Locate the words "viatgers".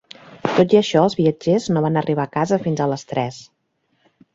1.21-1.69